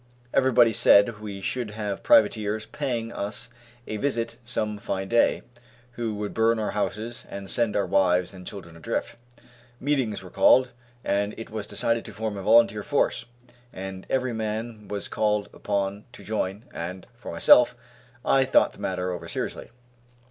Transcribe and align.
Everybody 0.33 0.73
said 0.73 1.19
we 1.21 1.41
should 1.41 1.69
have 1.69 2.01
privateers 2.01 2.65
paying 2.65 3.13
us 3.13 3.51
a 3.85 3.97
visit 3.97 4.39
some 4.43 4.79
fine 4.79 5.07
day, 5.07 5.43
who 5.91 6.15
would 6.15 6.33
burn 6.33 6.57
our 6.57 6.71
houses, 6.71 7.23
and 7.29 7.47
send 7.47 7.75
our 7.75 7.85
wives 7.85 8.33
and 8.33 8.47
children 8.47 8.75
adrift. 8.75 9.15
Meetings 9.79 10.23
were 10.23 10.31
called, 10.31 10.71
and 11.03 11.35
it 11.37 11.51
was 11.51 11.67
decided 11.67 12.03
to 12.05 12.13
form 12.15 12.35
a 12.35 12.41
volunteer 12.41 12.81
force, 12.81 13.25
and 13.71 14.07
every 14.09 14.33
man 14.33 14.87
was 14.87 15.07
called 15.07 15.49
upon 15.53 16.05
to 16.13 16.23
join, 16.23 16.63
and, 16.73 17.05
for 17.13 17.31
myself, 17.31 17.75
I 18.25 18.43
thought 18.43 18.73
the 18.73 18.79
matter 18.79 19.11
over 19.11 19.27
seriously. 19.27 19.69